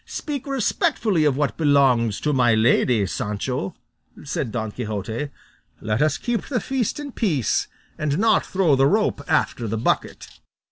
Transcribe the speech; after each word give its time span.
"Speak 0.03 0.47
respectfully 0.47 1.25
of 1.25 1.37
what 1.37 1.57
belongs 1.57 2.19
to 2.21 2.33
my 2.33 2.55
lady, 2.55 3.05
Sancho," 3.05 3.75
said 4.23 4.51
Don 4.51 4.71
Quixote; 4.71 5.29
"let 5.79 6.01
us 6.01 6.17
keep 6.17 6.41
the 6.47 6.59
feast 6.59 6.99
in 6.99 7.11
peace, 7.11 7.67
and 7.99 8.17
not 8.17 8.43
throw 8.43 8.75
the 8.75 8.87
rope 8.87 9.21
after 9.27 9.67
the 9.67 9.77
bucket." 9.77 10.39